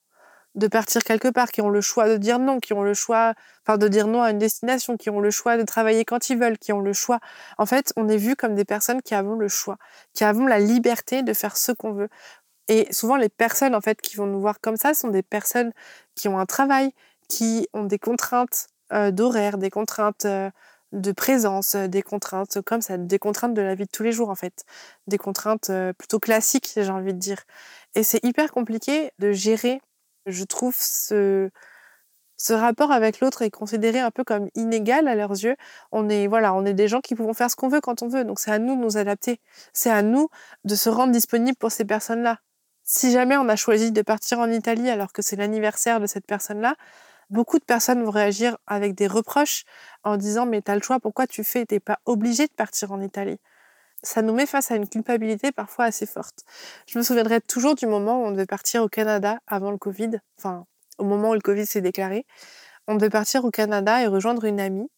de 0.56 0.68
partir 0.68 1.04
quelque 1.04 1.28
part, 1.28 1.52
qui 1.52 1.60
ont 1.60 1.68
le 1.68 1.82
choix 1.82 2.08
de 2.08 2.16
dire 2.16 2.38
non, 2.38 2.60
qui 2.60 2.72
ont 2.72 2.82
le 2.82 2.94
choix, 2.94 3.34
enfin 3.66 3.76
de 3.76 3.88
dire 3.88 4.06
non 4.06 4.22
à 4.22 4.30
une 4.30 4.38
destination, 4.38 4.96
qui 4.96 5.10
ont 5.10 5.20
le 5.20 5.30
choix 5.30 5.58
de 5.58 5.62
travailler 5.62 6.04
quand 6.04 6.30
ils 6.30 6.38
veulent, 6.38 6.58
qui 6.58 6.72
ont 6.72 6.80
le 6.80 6.94
choix. 6.94 7.20
En 7.58 7.66
fait, 7.66 7.92
on 7.96 8.08
est 8.08 8.16
vu 8.16 8.36
comme 8.36 8.54
des 8.54 8.64
personnes 8.64 9.02
qui 9.02 9.14
avons 9.14 9.34
le 9.34 9.48
choix, 9.48 9.76
qui 10.14 10.24
avons 10.24 10.46
la 10.46 10.58
liberté 10.58 11.22
de 11.22 11.32
faire 11.34 11.56
ce 11.56 11.72
qu'on 11.72 11.92
veut. 11.92 12.08
Et 12.68 12.92
souvent, 12.92 13.16
les 13.16 13.28
personnes 13.28 13.74
en 13.74 13.80
fait 13.80 14.00
qui 14.00 14.16
vont 14.16 14.26
nous 14.26 14.40
voir 14.40 14.60
comme 14.60 14.76
ça 14.76 14.94
sont 14.94 15.08
des 15.08 15.22
personnes 15.22 15.72
qui 16.14 16.28
ont 16.28 16.38
un 16.38 16.46
travail, 16.46 16.92
qui 17.28 17.68
ont 17.72 17.84
des 17.84 17.98
contraintes 17.98 18.68
euh, 18.92 19.10
d'horaire, 19.10 19.58
des 19.58 19.70
contraintes 19.70 20.24
euh, 20.26 20.50
de 20.92 21.12
présence, 21.12 21.74
euh, 21.74 21.88
des 21.88 22.02
contraintes 22.02 22.60
comme 22.62 22.80
ça, 22.80 22.98
des 22.98 23.18
contraintes 23.18 23.54
de 23.54 23.62
la 23.62 23.74
vie 23.74 23.84
de 23.84 23.90
tous 23.92 24.02
les 24.02 24.12
jours 24.12 24.30
en 24.30 24.34
fait, 24.36 24.64
des 25.06 25.18
contraintes 25.18 25.70
plutôt 25.98 26.20
classiques, 26.20 26.72
j'ai 26.76 26.90
envie 26.90 27.14
de 27.14 27.18
dire. 27.18 27.42
Et 27.94 28.02
c'est 28.02 28.22
hyper 28.24 28.52
compliqué 28.52 29.10
de 29.18 29.32
gérer, 29.32 29.80
je 30.26 30.44
trouve, 30.44 30.74
ce, 30.78 31.50
ce 32.36 32.52
rapport 32.52 32.92
avec 32.92 33.20
l'autre 33.20 33.42
est 33.42 33.50
considéré 33.50 34.00
un 34.00 34.10
peu 34.10 34.24
comme 34.24 34.48
inégal 34.54 35.08
à 35.08 35.14
leurs 35.14 35.32
yeux. 35.32 35.56
On 35.92 36.08
est, 36.08 36.26
voilà, 36.26 36.54
on 36.54 36.64
est 36.66 36.74
des 36.74 36.88
gens 36.88 37.00
qui 37.00 37.14
pouvons 37.14 37.34
faire 37.34 37.50
ce 37.50 37.56
qu'on 37.56 37.68
veut 37.68 37.80
quand 37.80 38.02
on 38.02 38.08
veut. 38.08 38.24
Donc 38.24 38.40
c'est 38.40 38.50
à 38.52 38.58
nous 38.58 38.76
de 38.76 38.80
nous 38.82 38.96
adapter. 38.98 39.40
C'est 39.72 39.90
à 39.90 40.02
nous 40.02 40.28
de 40.64 40.74
se 40.74 40.88
rendre 40.90 41.12
disponible 41.12 41.56
pour 41.56 41.72
ces 41.72 41.84
personnes-là. 41.84 42.40
Si 42.88 43.10
jamais 43.10 43.36
on 43.36 43.48
a 43.48 43.56
choisi 43.56 43.90
de 43.90 44.00
partir 44.00 44.38
en 44.38 44.48
Italie 44.48 44.88
alors 44.88 45.12
que 45.12 45.20
c'est 45.20 45.34
l'anniversaire 45.34 45.98
de 46.00 46.06
cette 46.06 46.24
personne-là, 46.24 46.76
beaucoup 47.30 47.58
de 47.58 47.64
personnes 47.64 48.04
vont 48.04 48.12
réagir 48.12 48.58
avec 48.68 48.94
des 48.94 49.08
reproches 49.08 49.64
en 50.04 50.16
disant 50.16 50.46
mais 50.46 50.62
t'as 50.62 50.76
le 50.76 50.82
choix, 50.82 51.00
pourquoi 51.00 51.26
tu 51.26 51.42
fais? 51.42 51.66
T'es 51.66 51.80
pas 51.80 51.98
obligé 52.04 52.46
de 52.46 52.52
partir 52.52 52.92
en 52.92 53.00
Italie. 53.00 53.40
Ça 54.04 54.22
nous 54.22 54.34
met 54.34 54.46
face 54.46 54.70
à 54.70 54.76
une 54.76 54.88
culpabilité 54.88 55.50
parfois 55.52 55.86
assez 55.86 56.06
forte. 56.06 56.44
Je 56.86 56.98
me 56.98 57.02
souviendrai 57.02 57.40
toujours 57.40 57.74
du 57.74 57.86
moment 57.86 58.22
où 58.22 58.26
on 58.26 58.30
devait 58.30 58.46
partir 58.46 58.84
au 58.84 58.88
Canada 58.88 59.40
avant 59.48 59.72
le 59.72 59.78
Covid, 59.78 60.20
enfin 60.38 60.66
au 60.98 61.04
moment 61.04 61.30
où 61.30 61.34
le 61.34 61.40
Covid 61.40 61.66
s'est 61.66 61.80
déclaré. 61.80 62.24
On 62.88 62.94
devait 62.94 63.10
partir 63.10 63.44
au 63.44 63.50
Canada 63.50 64.00
et 64.02 64.06
rejoindre 64.06 64.44
une 64.44 64.60
amie. 64.60 64.88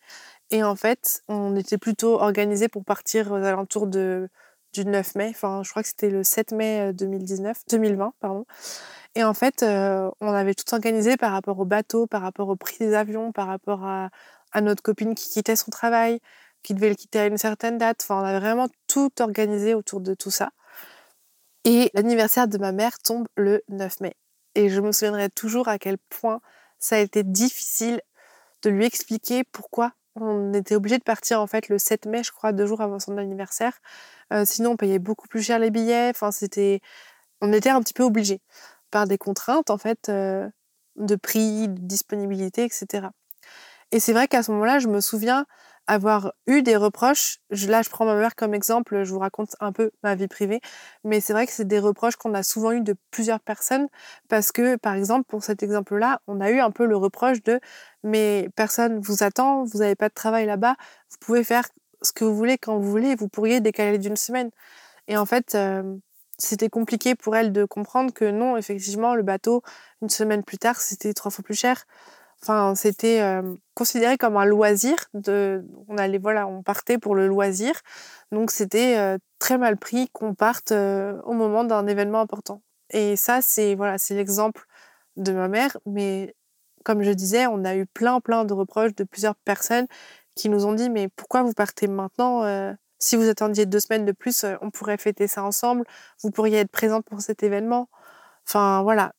Et 0.51 0.63
en 0.65 0.77
fait, 0.77 1.23
on 1.29 1.57
était 1.57 1.79
plutôt 1.79 2.21
organisé 2.21 2.69
pour 2.69 2.85
partir 2.85 3.33
aux 3.33 3.37
alentours 3.37 3.87
de, 3.87 4.29
du 4.73 4.85
9 4.85 5.15
mai. 5.15 5.29
Enfin, 5.31 5.63
je 5.65 5.71
crois 5.71 5.83
que 5.83 5.89
c'était 5.89 6.11
le 6.11 6.23
7 6.23 6.53
mai 6.53 6.93
2019, 6.93 7.57
euh, 7.57 7.61
2020, 7.71 8.15
pardon. 8.21 8.45
Et 9.15 9.25
en 9.25 9.35
fait, 9.35 9.63
euh, 9.63 10.11
on 10.21 10.33
avait 10.33 10.55
tout 10.55 10.73
organisé 10.75 11.17
par 11.17 11.33
rapport 11.33 11.59
au 11.59 11.65
bateau, 11.65 12.07
par 12.07 12.23
rapport 12.23 12.49
au 12.49 12.57
prix 12.57 12.77
des 12.79 12.95
avions, 12.95 13.33
par 13.33 13.47
rapport 13.49 13.85
à, 13.85 14.11
à 14.53 14.61
notre 14.61 14.83
copine 14.83 15.15
qui 15.15 15.31
quittait 15.31 15.57
son 15.57 15.71
travail, 15.71 16.21
qui 16.63 16.75
devait 16.75 16.91
le 16.91 16.95
quitter 16.95 17.21
à 17.21 17.27
une 17.27 17.39
certaine 17.39 17.79
date. 17.79 18.01
Enfin, 18.03 18.23
on 18.23 18.25
avait 18.25 18.41
vraiment 18.41 18.69
tout 18.87 19.11
organisé 19.21 19.75
autour 19.75 20.01
de 20.01 20.15
tout 20.15 20.31
ça. 20.31 20.51
Et 21.65 21.91
l'anniversaire 21.95 22.49
de 22.49 22.59
ma 22.59 22.73
mère 22.73 22.99
tombe 22.99 23.29
le 23.37 23.63
9 23.69 24.01
mai. 24.01 24.15
Et 24.55 24.69
je 24.69 24.81
me 24.81 24.93
souviendrai 24.93 25.31
toujours 25.31 25.69
à 25.69 25.79
quel 25.79 25.99
point 25.99 26.41
ça 26.79 26.97
a 26.97 26.99
été 26.99 27.23
difficile 27.23 28.01
de 28.63 28.71
lui 28.71 28.85
expliquer 28.85 29.45
pourquoi 29.45 29.93
on 30.23 30.53
était 30.53 30.75
obligé 30.75 30.99
de 30.99 31.03
partir 31.03 31.41
en 31.41 31.47
fait 31.47 31.69
le 31.69 31.79
7 31.79 32.07
mai, 32.07 32.23
je 32.23 32.33
crois, 32.33 32.53
deux 32.53 32.67
jours 32.67 32.81
avant 32.81 32.99
son 32.99 33.19
anniversaire. 33.19 33.79
Euh, 34.33 34.45
sinon, 34.45 34.73
on 34.73 34.77
payait 34.77 34.99
beaucoup 34.99 35.29
plus 35.29 35.43
cher 35.43 35.59
les 35.59 35.71
billets. 35.71 36.13
C'était, 36.33 36.81
on 37.41 37.53
était 37.53 37.71
un 37.71 37.81
petit 37.81 37.95
peu 37.95 38.03
obligé 38.03 38.41
par 38.91 39.07
des 39.07 39.19
contraintes 39.19 39.71
en 39.71 39.79
fait 39.79 40.09
euh, 40.09 40.49
de 40.97 41.17
prix, 41.17 41.69
de 41.69 41.81
disponibilité, 41.81 42.65
etc. 42.65 43.09
Et 43.93 44.01
c'est 44.01 44.13
vrai 44.13 44.29
qu'à 44.29 44.43
ce 44.43 44.51
moment-là, 44.53 44.79
je 44.79 44.89
me 44.89 45.01
souviens 45.01 45.47
avoir 45.87 46.33
eu 46.47 46.63
des 46.63 46.77
reproches. 46.77 47.39
là, 47.51 47.81
je 47.81 47.89
prends 47.89 48.05
ma 48.05 48.15
mère 48.15 48.37
comme 48.37 48.53
exemple, 48.55 49.05
je 49.05 49.11
vous 49.13 49.19
raconte 49.19 49.57
un 49.61 49.73
peu 49.73 49.91
ma 50.03 50.15
vie 50.15 50.29
privée, 50.29 50.61
mais 51.05 51.21
c'est 51.21 51.33
vrai 51.33 51.47
que 51.47 51.53
c'est 51.53 51.67
des 51.67 51.79
reproches 51.79 52.17
qu'on 52.17 52.35
a 52.35 52.43
souvent 52.43 52.73
eu 52.73 52.83
de 52.83 52.95
plusieurs 53.11 53.41
personnes 53.41 53.89
parce 54.29 54.53
que, 54.53 54.77
par 54.77 54.95
exemple, 54.95 55.25
pour 55.27 55.43
cet 55.43 55.63
exemple-là, 55.63 56.21
on 56.27 56.41
a 56.43 56.51
eu 56.51 56.61
un 56.61 56.71
peu 56.71 56.85
le 56.85 56.97
reproche 56.97 57.43
de 57.43 57.59
mais 58.05 58.51
personne 58.55 59.01
vous 59.01 59.23
attend, 59.23 59.65
vous 59.65 59.79
n'avez 59.79 59.95
pas 59.97 60.11
de 60.11 60.15
travail 60.15 60.45
là-bas, 60.45 60.77
vous 61.11 61.17
pouvez 61.21 61.43
faire 61.43 61.65
ce 62.03 62.13
que 62.13 62.25
vous 62.25 62.37
voulez 62.37 62.59
quand 62.59 62.79
vous 62.79 62.91
voulez, 62.91 63.15
vous 63.15 63.29
pourriez 63.29 63.61
décaler 63.61 63.97
d'une 63.99 64.17
semaine. 64.17 64.51
Et 65.09 65.17
en 65.17 65.27
fait, 65.27 65.55
euh, 65.55 65.97
c'était 66.39 66.69
compliqué 66.69 67.15
pour 67.15 67.37
elle 67.37 67.53
de 67.53 67.65
comprendre 67.65 68.13
que 68.13 68.27
non, 68.31 68.57
effectivement, 68.57 69.15
le 69.15 69.23
bateau, 69.23 69.63
une 70.03 70.11
semaine 70.11 70.45
plus 70.45 70.59
tard, 70.59 70.81
c'était 70.81 71.15
trois 71.15 71.31
fois 71.31 71.45
plus 71.45 71.59
cher. 71.59 71.85
Enfin, 72.43 72.75
c'était 72.75 73.21
considéré 73.75 74.17
comme 74.17 74.37
un 74.37 74.45
loisir. 74.45 74.97
De, 75.15 75.65
on 75.89 75.99
allait, 75.99 76.19
voilà, 76.19 76.47
on 76.47 76.63
partait 76.63 76.99
pour 76.99 77.15
le 77.15 77.27
loisir. 77.27 77.73
Donc, 78.33 78.51
c'était 78.51 79.19
très 79.39 79.59
mal 79.59 79.77
pris 79.77 80.09
qu'on 80.13 80.35
parte 80.35 80.73
au 80.73 81.33
moment 81.33 81.65
d'un 81.65 81.87
événement 81.87 82.21
important. 82.21 82.63
Et 82.91 83.17
ça, 83.17 83.41
c'est 83.43 83.75
voilà, 83.75 83.99
c'est 83.99 84.15
l'exemple 84.15 84.65
de 85.17 85.33
ma 85.33 85.49
mère. 85.49 85.77
Mais 85.87 86.35
comme 86.85 87.03
je 87.03 87.11
disais, 87.11 87.47
on 87.47 87.65
a 87.65 87.77
eu 87.77 87.87
plein, 87.87 88.21
plein 88.21 88.45
de 88.45 88.55
reproches 88.55 88.95
de 88.95 89.05
plusieurs 89.05 89.37
personnes 89.37 89.87
qui 90.35 90.49
nous 90.49 90.67
ont 90.67 90.73
dit 90.73 90.89
mais 90.91 91.09
pourquoi 91.09 91.43
vous 91.43 91.53
partez 91.53 91.89
maintenant 91.89 92.45
Si 93.01 93.17
vous 93.17 93.29
attendiez 93.29 93.67
deux 93.67 93.81
semaines 93.81 94.05
de 94.07 94.13
plus, 94.13 94.45
on 94.63 94.71
pourrait 94.71 94.99
fêter 94.99 95.29
ça 95.29 95.45
ensemble. 95.45 95.85
Vous 96.23 96.31
pourriez 96.31 96.59
être 96.59 96.71
présente 96.71 97.05
pour 97.05 97.21
cet 97.21 97.43
événement. 97.43 97.89
Enfin 98.47 98.83
voilà, 98.83 99.13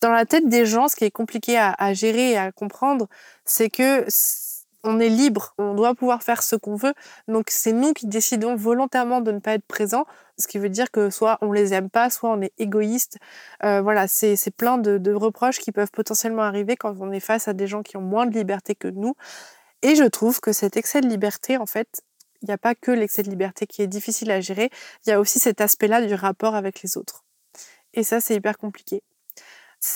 dans 0.00 0.10
la 0.10 0.26
tête 0.26 0.48
des 0.48 0.66
gens, 0.66 0.88
ce 0.88 0.96
qui 0.96 1.04
est 1.04 1.10
compliqué 1.10 1.58
à, 1.58 1.94
gérer 1.94 2.32
et 2.32 2.38
à 2.38 2.52
comprendre, 2.52 3.08
c'est 3.44 3.70
que 3.70 4.06
on 4.84 5.00
est 5.00 5.08
libre, 5.08 5.54
on 5.58 5.74
doit 5.74 5.94
pouvoir 5.94 6.22
faire 6.22 6.42
ce 6.42 6.54
qu'on 6.54 6.76
veut. 6.76 6.94
Donc 7.28 7.46
c'est 7.50 7.72
nous 7.72 7.92
qui 7.92 8.06
décidons 8.06 8.54
volontairement 8.54 9.20
de 9.20 9.32
ne 9.32 9.40
pas 9.40 9.54
être 9.54 9.66
présents, 9.66 10.06
ce 10.38 10.46
qui 10.46 10.58
veut 10.58 10.68
dire 10.68 10.90
que 10.92 11.10
soit 11.10 11.38
on 11.40 11.50
les 11.50 11.74
aime 11.74 11.90
pas, 11.90 12.08
soit 12.08 12.30
on 12.30 12.40
est 12.40 12.52
égoïste. 12.58 13.18
Euh, 13.64 13.80
voilà, 13.80 14.06
c'est 14.06 14.36
plein 14.56 14.78
de, 14.78 14.98
de, 14.98 15.12
reproches 15.12 15.58
qui 15.58 15.72
peuvent 15.72 15.90
potentiellement 15.90 16.42
arriver 16.42 16.76
quand 16.76 16.94
on 17.00 17.10
est 17.10 17.20
face 17.20 17.48
à 17.48 17.52
des 17.52 17.66
gens 17.66 17.82
qui 17.82 17.96
ont 17.96 18.02
moins 18.02 18.26
de 18.26 18.34
liberté 18.36 18.74
que 18.74 18.88
nous. 18.88 19.14
Et 19.82 19.96
je 19.96 20.04
trouve 20.04 20.40
que 20.40 20.52
cet 20.52 20.76
excès 20.76 21.00
de 21.00 21.08
liberté, 21.08 21.56
en 21.56 21.66
fait, 21.66 22.02
il 22.42 22.46
n'y 22.46 22.54
a 22.54 22.58
pas 22.58 22.74
que 22.74 22.90
l'excès 22.90 23.22
de 23.22 23.30
liberté 23.30 23.66
qui 23.66 23.82
est 23.82 23.86
difficile 23.86 24.30
à 24.30 24.40
gérer, 24.40 24.70
il 25.04 25.10
y 25.10 25.12
a 25.12 25.20
aussi 25.20 25.38
cet 25.38 25.60
aspect-là 25.60 26.06
du 26.06 26.14
rapport 26.14 26.54
avec 26.54 26.82
les 26.82 26.96
autres. 26.96 27.24
Et 27.94 28.02
ça, 28.02 28.20
c'est 28.20 28.34
hyper 28.34 28.58
compliqué 28.58 29.02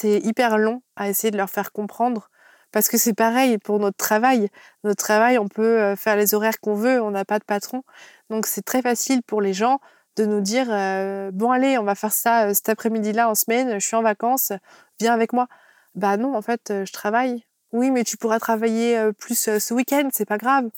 c'est 0.01 0.19
hyper 0.21 0.57
long 0.57 0.83
à 0.97 1.09
essayer 1.09 1.31
de 1.31 1.37
leur 1.37 1.51
faire 1.51 1.73
comprendre. 1.73 2.31
Parce 2.73 2.89
que 2.89 2.97
c'est 2.97 3.15
pareil 3.15 3.59
pour 3.59 3.79
notre 3.81 3.97
travail. 3.97 4.49
Notre 4.85 5.03
travail, 5.03 5.39
on 5.39 5.49
peut 5.49 5.81
euh, 5.81 5.97
faire 5.97 6.17
les 6.17 6.35
horaires 6.35 6.61
qu'on 6.61 6.75
veut, 6.75 7.03
on 7.03 7.11
n'a 7.11 7.25
pas 7.25 7.39
de 7.39 7.45
patron. 7.45 7.83
Donc 8.31 8.47
c'est 8.47 8.63
très 8.63 8.81
facile 8.81 9.23
pour 9.23 9.43
les 9.43 9.53
gens 9.53 9.81
de 10.17 10.25
nous 10.25 10.41
dire 10.41 10.69
euh, 10.71 11.31
bon 11.33 11.51
allez, 11.51 11.79
on 11.79 11.85
va 11.85 11.95
faire 11.95 12.13
ça 12.13 12.47
euh, 12.47 12.55
cet 12.55 12.69
après-midi-là 12.69 13.29
en 13.29 13.35
semaine, 13.35 13.75
je 13.81 13.87
suis 13.87 13.97
en 13.97 14.03
vacances, 14.03 14.53
viens 15.01 15.13
avec 15.13 15.33
moi. 15.33 15.49
Bah 15.97 16.17
non, 16.17 16.37
en 16.37 16.43
fait, 16.43 16.73
je 16.87 16.93
travaille. 16.93 17.45
Oui, 17.73 17.91
mais 17.91 18.05
tu 18.05 18.17
pourras 18.17 18.39
travailler 18.39 19.11
plus 19.19 19.59
ce 19.59 19.75
week-end, 19.75 20.09
c'est 20.13 20.25
pas 20.25 20.39
grave. 20.39 20.71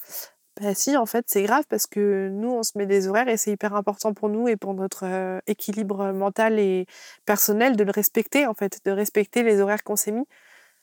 Bah 0.61 0.75
si, 0.75 0.97
en 0.99 1.07
fait, 1.07 1.25
c'est 1.29 1.43
grave 1.45 1.65
parce 1.69 1.87
que 1.87 2.29
nous, 2.29 2.51
on 2.51 2.63
se 2.63 2.77
met 2.77 2.85
des 2.85 3.09
horaires 3.09 3.29
et 3.29 3.39
c'est 3.39 3.53
hyper 3.53 3.75
important 3.75 4.13
pour 4.13 4.29
nous 4.29 4.49
et 4.49 4.57
pour 4.57 4.75
notre 4.75 5.41
équilibre 5.47 6.13
mental 6.13 6.59
et 6.59 6.87
personnel 7.25 7.75
de 7.75 7.85
le 7.85 7.91
respecter, 7.91 8.47
en 8.47 8.53
fait, 8.53 8.81
de 8.85 8.91
respecter 8.91 9.43
les 9.45 9.61
horaires 9.61 9.83
qu'on 9.83 9.97
s'est 9.97 10.13
mis. 10.13 10.27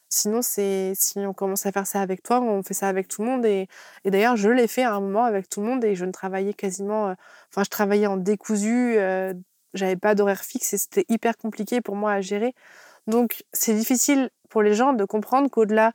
Sinon, 0.10 0.42
c'est 0.42 0.94
si 0.96 1.20
on 1.20 1.34
commence 1.34 1.66
à 1.68 1.72
faire 1.74 1.88
ça 1.88 2.02
avec 2.02 2.24
toi, 2.24 2.42
on 2.42 2.64
fait 2.64 2.74
ça 2.76 2.88
avec 2.90 3.08
tout 3.10 3.24
le 3.24 3.30
monde. 3.30 3.46
Et, 3.46 3.68
d'ailleurs, 4.06 4.38
je 4.38 4.50
l'ai 4.50 4.68
fait 4.68 4.84
à 4.84 4.96
un 4.96 5.02
moment 5.02 5.26
avec 5.26 5.50
tout 5.50 5.62
le 5.62 5.68
monde 5.68 5.84
et 5.86 5.96
je 5.96 6.06
ne 6.06 6.12
travaillais 6.12 6.54
quasiment... 6.56 7.16
Enfin, 7.52 7.64
je 7.64 7.70
travaillais 7.70 8.08
en 8.08 8.18
décousu, 8.18 8.98
euh, 8.98 9.34
j'avais 9.76 9.98
pas 9.98 10.16
d'horaire 10.16 10.42
fixe 10.44 10.74
et 10.74 10.78
c'était 10.80 11.06
hyper 11.10 11.38
compliqué 11.38 11.82
pour 11.82 11.96
moi 11.96 12.14
à 12.14 12.22
gérer. 12.22 12.54
Donc, 13.08 13.44
c'est 13.54 13.74
difficile 13.76 14.30
pour 14.50 14.64
les 14.64 14.74
gens 14.76 14.94
de 14.94 15.06
comprendre 15.06 15.50
qu'au-delà 15.50 15.94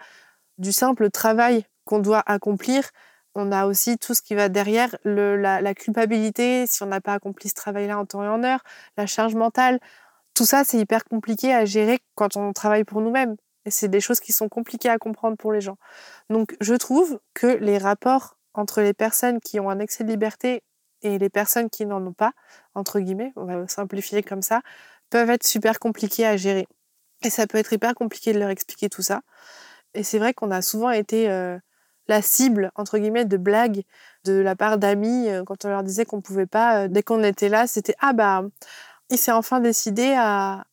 du 0.58 0.72
simple 0.72 1.10
travail 1.10 1.64
qu'on 1.84 1.98
doit 2.00 2.22
accomplir, 2.26 2.90
on 3.34 3.52
a 3.52 3.66
aussi 3.66 3.98
tout 3.98 4.14
ce 4.14 4.22
qui 4.22 4.34
va 4.34 4.48
derrière, 4.48 4.96
la, 5.04 5.74
culpabilité, 5.74 6.66
si 6.66 6.82
on 6.82 6.86
n'a 6.86 7.00
pas 7.00 7.14
accompli 7.14 7.48
ce 7.48 7.54
travail-là 7.54 7.98
en 7.98 8.06
temps 8.06 8.22
et 8.22 8.28
en 8.28 8.42
heure, 8.44 8.62
la 8.96 9.06
charge 9.06 9.34
mentale. 9.34 9.80
Tout 10.34 10.44
ça, 10.44 10.64
c'est 10.64 10.78
hyper 10.78 11.04
compliqué 11.04 11.52
à 11.52 11.64
gérer 11.64 12.00
quand 12.14 12.36
on 12.36 12.52
travaille 12.52 12.84
pour 12.84 13.00
nous-mêmes. 13.00 13.36
Et 13.66 13.70
c'est 13.70 13.88
des 13.88 14.00
choses 14.00 14.20
qui 14.20 14.32
sont 14.32 14.48
compliquées 14.48 14.90
à 14.90 14.98
comprendre 14.98 15.36
pour 15.36 15.52
les 15.52 15.60
gens. 15.60 15.78
Donc, 16.30 16.56
je 16.60 16.74
trouve 16.74 17.18
que 17.34 17.46
les 17.46 17.78
rapports 17.78 18.36
entre 18.52 18.82
les 18.82 18.94
personnes 18.94 19.40
qui 19.40 19.58
ont 19.58 19.70
un 19.70 19.78
excès 19.78 20.04
de 20.04 20.10
liberté 20.10 20.62
et 21.02 21.18
les 21.18 21.30
personnes 21.30 21.70
qui 21.70 21.86
n'en 21.86 22.04
ont 22.06 22.12
pas, 22.12 22.32
entre 22.74 23.00
guillemets, 23.00 23.32
on 23.36 23.44
va 23.44 23.66
simplifier 23.68 24.22
comme 24.22 24.42
ça, 24.42 24.60
peuvent 25.10 25.30
être 25.30 25.44
super 25.44 25.78
compliqués 25.78 26.26
à 26.26 26.36
gérer. 26.36 26.66
Et 27.22 27.30
ça 27.30 27.46
peut 27.46 27.58
être 27.58 27.72
hyper 27.72 27.94
compliqué 27.94 28.32
de 28.32 28.38
leur 28.38 28.50
expliquer 28.50 28.88
tout 28.88 29.02
ça. 29.02 29.22
Et 29.94 30.02
c'est 30.02 30.18
vrai 30.18 30.34
qu'on 30.34 30.50
a 30.50 30.62
souvent 30.62 30.90
été 30.90 31.30
euh, 31.30 31.58
la 32.08 32.22
cible, 32.22 32.70
entre 32.74 32.98
guillemets, 32.98 33.24
de 33.24 33.36
blagues 33.36 33.82
de 34.24 34.34
la 34.34 34.56
part 34.56 34.78
d'amis 34.78 35.28
euh, 35.28 35.44
quand 35.44 35.64
on 35.64 35.68
leur 35.68 35.82
disait 35.82 36.04
qu'on 36.04 36.20
pouvait 36.20 36.46
pas. 36.46 36.84
Euh, 36.84 36.88
dès 36.88 37.02
qu'on 37.02 37.22
était 37.22 37.48
là, 37.48 37.66
c'était 37.66 37.94
Ah 38.00 38.12
bah, 38.12 38.42
il 39.10 39.18
s'est 39.18 39.32
enfin 39.32 39.60
décidé 39.60 40.14
à, 40.16 40.64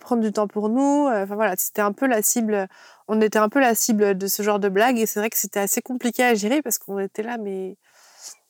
prendre 0.00 0.22
du 0.22 0.32
temps 0.32 0.48
pour 0.48 0.68
nous. 0.68 1.08
Euh, 1.08 1.24
enfin 1.24 1.34
voilà, 1.36 1.54
c'était 1.56 1.82
un 1.82 1.92
peu 1.92 2.06
la 2.06 2.22
cible. 2.22 2.68
On 3.08 3.20
était 3.20 3.38
un 3.38 3.48
peu 3.48 3.60
la 3.60 3.74
cible 3.74 4.16
de 4.16 4.26
ce 4.26 4.42
genre 4.42 4.58
de 4.60 4.68
blagues 4.68 4.98
et 4.98 5.06
c'est 5.06 5.20
vrai 5.20 5.30
que 5.30 5.38
c'était 5.38 5.60
assez 5.60 5.82
compliqué 5.82 6.22
à 6.24 6.34
gérer 6.34 6.62
parce 6.62 6.78
qu'on 6.78 6.98
était 6.98 7.22
là, 7.22 7.38
mais 7.38 7.78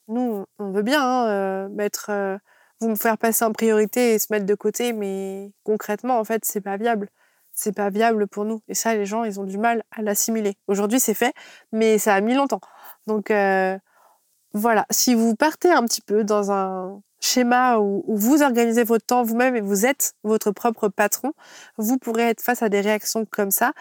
nous, 0.08 0.44
on 0.58 0.72
veut 0.72 0.82
bien 0.82 1.02
hein, 1.02 1.68
mettre. 1.70 2.10
vous 2.80 2.88
me 2.90 2.96
faire 2.96 3.18
passer 3.18 3.44
en 3.44 3.52
priorité 3.52 4.14
et 4.14 4.18
se 4.18 4.28
mettre 4.32 4.46
de 4.46 4.54
côté, 4.54 4.92
mais 4.92 5.52
concrètement, 5.64 6.18
en 6.18 6.24
fait, 6.24 6.44
c'est 6.44 6.60
pas 6.60 6.76
viable 6.76 7.10
c'est 7.56 7.74
pas 7.74 7.90
viable 7.90 8.28
pour 8.28 8.44
nous. 8.44 8.62
Et 8.68 8.74
ça, 8.74 8.94
les 8.94 9.06
gens, 9.06 9.24
ils 9.24 9.40
ont 9.40 9.44
du 9.44 9.58
mal 9.58 9.82
à 9.90 10.02
l'assimiler. 10.02 10.56
Aujourd'hui, 10.68 11.00
c'est 11.00 11.14
fait, 11.14 11.34
mais 11.72 11.98
ça 11.98 12.14
a 12.14 12.20
mis 12.20 12.34
longtemps. 12.34 12.60
Donc 13.06 13.30
euh, 13.30 13.76
voilà, 14.52 14.86
si 14.90 15.14
vous 15.14 15.34
partez 15.34 15.70
un 15.72 15.84
petit 15.84 16.02
peu 16.02 16.22
dans 16.22 16.52
un 16.52 17.02
schéma 17.20 17.78
où, 17.78 18.04
vous 18.06 18.42
organisez 18.42 18.84
votre 18.84 19.06
temps 19.06 19.22
vous-même 19.22 19.56
et 19.56 19.60
vous 19.60 19.86
êtes 19.86 20.14
votre 20.22 20.50
propre 20.52 20.88
patron, 20.88 21.32
vous 21.78 21.98
pourrez 21.98 22.24
être 22.30 22.42
face 22.42 22.62
à 22.62 22.68
des 22.68 22.80
réactions 22.80 23.26
comme 23.30 23.50
ça. 23.50 23.72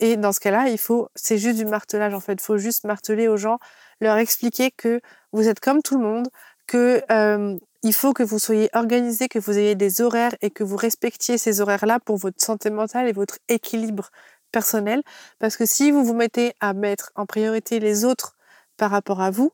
Et 0.00 0.16
dans 0.16 0.32
ce 0.32 0.40
cas-là, 0.40 0.68
il 0.68 0.78
faut, 0.78 1.08
c'est 1.14 1.38
juste 1.38 1.58
du 1.58 1.66
martelage 1.66 2.14
en 2.14 2.20
fait. 2.20 2.34
Il 2.34 2.40
faut 2.40 2.58
juste 2.58 2.84
marteler 2.84 3.28
aux 3.28 3.36
gens, 3.36 3.58
leur 4.00 4.16
expliquer 4.16 4.70
que 4.70 5.00
vous 5.32 5.48
êtes 5.48 5.60
comme 5.60 5.82
tout 5.82 5.98
le 5.98 6.04
monde, 6.04 6.28
que 6.66 7.02
euh, 7.10 7.58
il 7.82 7.92
faut 7.92 8.12
que 8.12 8.22
vous 8.22 8.38
soyez 8.38 8.70
organisé, 8.72 9.28
que 9.28 9.38
vous 9.38 9.58
ayez 9.58 9.74
des 9.74 10.00
horaires 10.00 10.34
et 10.40 10.50
que 10.50 10.64
vous 10.64 10.76
respectiez 10.76 11.38
ces 11.38 11.60
horaires-là 11.60 12.00
pour 12.00 12.16
votre 12.16 12.42
santé 12.42 12.70
mentale 12.70 13.08
et 13.08 13.12
votre 13.12 13.38
équilibre 13.48 14.10
personnel. 14.52 15.02
Parce 15.38 15.56
que 15.56 15.66
si 15.66 15.90
vous 15.90 16.04
vous 16.04 16.14
mettez 16.14 16.54
à 16.60 16.72
mettre 16.72 17.12
en 17.14 17.26
priorité 17.26 17.80
les 17.80 18.04
autres 18.04 18.36
par 18.76 18.90
rapport 18.90 19.20
à 19.20 19.30
vous, 19.30 19.52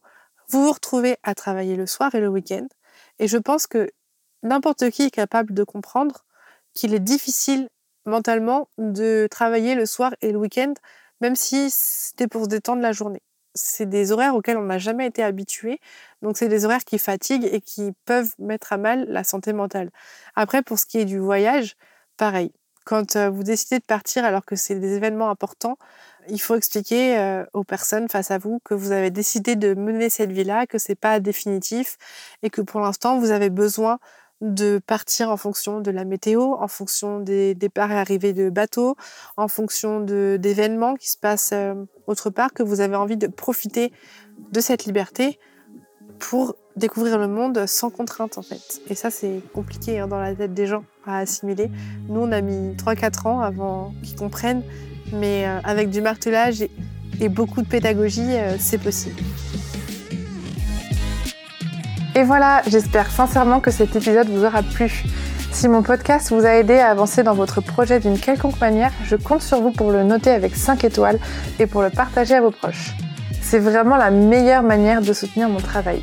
vous 0.48 0.64
vous 0.64 0.72
retrouvez 0.72 1.16
à 1.22 1.34
travailler 1.34 1.76
le 1.76 1.86
soir 1.86 2.14
et 2.14 2.20
le 2.20 2.28
week-end. 2.28 2.66
Et 3.18 3.28
je 3.28 3.38
pense 3.38 3.66
que 3.66 3.90
n'importe 4.42 4.90
qui 4.90 5.02
est 5.02 5.10
capable 5.10 5.54
de 5.54 5.64
comprendre 5.64 6.24
qu'il 6.74 6.94
est 6.94 7.00
difficile 7.00 7.68
mentalement 8.06 8.68
de 8.78 9.28
travailler 9.30 9.74
le 9.74 9.86
soir 9.86 10.14
et 10.20 10.32
le 10.32 10.38
week-end, 10.38 10.74
même 11.20 11.36
si 11.36 11.70
c'était 11.70 12.28
pour 12.28 12.44
se 12.44 12.48
détendre 12.48 12.82
la 12.82 12.92
journée 12.92 13.22
c'est 13.54 13.88
des 13.88 14.12
horaires 14.12 14.34
auxquels 14.34 14.56
on 14.58 14.64
n'a 14.64 14.78
jamais 14.78 15.06
été 15.06 15.22
habitué. 15.22 15.80
Donc 16.22 16.36
c'est 16.38 16.48
des 16.48 16.64
horaires 16.64 16.84
qui 16.84 16.98
fatiguent 16.98 17.48
et 17.52 17.60
qui 17.60 17.92
peuvent 18.04 18.34
mettre 18.38 18.72
à 18.72 18.76
mal 18.78 19.06
la 19.08 19.24
santé 19.24 19.52
mentale. 19.52 19.90
Après, 20.36 20.62
pour 20.62 20.78
ce 20.78 20.86
qui 20.86 20.98
est 20.98 21.04
du 21.04 21.18
voyage, 21.18 21.76
pareil. 22.16 22.52
Quand 22.84 23.16
vous 23.16 23.42
décidez 23.44 23.78
de 23.78 23.84
partir 23.84 24.24
alors 24.24 24.44
que 24.44 24.56
c'est 24.56 24.74
des 24.74 24.94
événements 24.94 25.30
importants, 25.30 25.76
il 26.28 26.40
faut 26.40 26.54
expliquer 26.56 27.44
aux 27.52 27.62
personnes 27.62 28.08
face 28.08 28.30
à 28.30 28.38
vous 28.38 28.60
que 28.64 28.74
vous 28.74 28.90
avez 28.92 29.10
décidé 29.10 29.54
de 29.54 29.74
mener 29.74 30.10
cette 30.10 30.32
vie-là, 30.32 30.66
que 30.66 30.78
c'est 30.78 30.94
pas 30.96 31.20
définitif 31.20 31.98
et 32.42 32.50
que 32.50 32.62
pour 32.62 32.80
l'instant 32.80 33.18
vous 33.18 33.30
avez 33.30 33.50
besoin 33.50 33.98
de 34.40 34.80
partir 34.86 35.30
en 35.30 35.36
fonction 35.36 35.80
de 35.80 35.90
la 35.90 36.04
météo, 36.04 36.54
en 36.58 36.68
fonction 36.68 37.20
des 37.20 37.54
départs 37.54 37.92
et 37.92 37.98
arrivées 37.98 38.32
de 38.32 38.48
bateaux, 38.50 38.96
en 39.36 39.48
fonction 39.48 40.00
d'événements 40.00 40.94
qui 40.94 41.10
se 41.10 41.18
passent 41.18 41.50
euh, 41.52 41.74
autre 42.06 42.30
part, 42.30 42.52
que 42.52 42.62
vous 42.62 42.80
avez 42.80 42.96
envie 42.96 43.16
de 43.16 43.26
profiter 43.26 43.92
de 44.52 44.60
cette 44.60 44.86
liberté 44.86 45.38
pour 46.18 46.56
découvrir 46.76 47.18
le 47.18 47.28
monde 47.28 47.66
sans 47.66 47.90
contrainte 47.90 48.38
en 48.38 48.42
fait. 48.42 48.80
Et 48.88 48.94
ça 48.94 49.10
c'est 49.10 49.40
compliqué 49.52 49.98
hein, 49.98 50.08
dans 50.08 50.18
la 50.18 50.34
tête 50.34 50.54
des 50.54 50.66
gens 50.66 50.84
à 51.06 51.18
assimiler. 51.18 51.70
Nous 52.08 52.20
on 52.20 52.32
a 52.32 52.40
mis 52.40 52.74
3-4 52.76 53.28
ans 53.28 53.40
avant 53.40 53.92
qu'ils 54.02 54.16
comprennent, 54.16 54.62
mais 55.12 55.46
euh, 55.46 55.60
avec 55.64 55.90
du 55.90 56.00
martelage 56.00 56.62
et, 56.62 57.28
beaucoup 57.28 57.60
de 57.60 57.68
pédagogie, 57.68 58.32
euh, 58.36 58.56
c'est 58.58 58.78
possible. 58.78 59.20
Et 62.16 62.24
voilà, 62.24 62.62
j'espère 62.66 63.08
sincèrement 63.10 63.60
que 63.60 63.70
cet 63.70 63.94
épisode 63.94 64.28
vous 64.28 64.44
aura 64.44 64.62
plu. 64.64 65.04
Si 65.52 65.68
mon 65.68 65.82
podcast 65.82 66.30
vous 66.30 66.44
a 66.44 66.56
aidé 66.56 66.78
à 66.78 66.90
avancer 66.90 67.22
dans 67.22 67.34
votre 67.34 67.60
projet 67.60 68.00
d'une 68.00 68.18
quelconque 68.18 68.60
manière, 68.60 68.90
je 69.04 69.14
compte 69.14 69.42
sur 69.42 69.60
vous 69.60 69.70
pour 69.70 69.92
le 69.92 70.02
noter 70.02 70.30
avec 70.30 70.56
5 70.56 70.82
étoiles 70.84 71.20
et 71.60 71.66
pour 71.66 71.82
le 71.82 71.90
partager 71.90 72.34
à 72.34 72.40
vos 72.40 72.50
proches. 72.50 72.94
C'est 73.40 73.60
vraiment 73.60 73.96
la 73.96 74.10
meilleure 74.10 74.64
manière 74.64 75.02
de 75.02 75.12
soutenir 75.12 75.48
mon 75.48 75.60
travail. 75.60 76.02